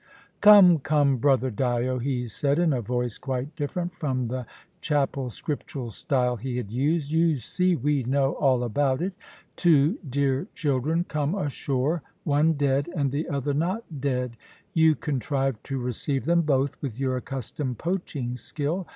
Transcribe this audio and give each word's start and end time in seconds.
"Come, 0.41 0.79
come, 0.79 1.17
brother 1.17 1.51
Dyo," 1.51 2.01
he 2.01 2.27
said, 2.27 2.57
in 2.57 2.73
a 2.73 2.81
voice 2.81 3.19
quite 3.19 3.55
different 3.55 3.93
from 3.93 4.29
the 4.29 4.47
Chapel 4.81 5.29
Scriptural 5.29 5.91
style 5.91 6.37
he 6.37 6.57
had 6.57 6.71
used; 6.71 7.11
"you 7.11 7.37
see, 7.37 7.75
we 7.75 8.01
know 8.01 8.31
all 8.33 8.63
about 8.63 8.99
it. 9.03 9.13
Two 9.55 9.99
dear 9.99 10.47
children 10.55 11.03
come 11.03 11.35
ashore, 11.35 12.01
one 12.23 12.53
dead, 12.53 12.89
and 12.95 13.11
the 13.11 13.29
other 13.29 13.53
not 13.53 13.83
dead. 14.01 14.37
You 14.73 14.95
contrive 14.95 15.61
to 15.61 15.77
receive 15.77 16.25
them 16.25 16.41
both, 16.41 16.81
with 16.81 16.99
your 16.99 17.15
accustomed 17.17 17.77
poaching 17.77 18.37
skill. 18.37 18.87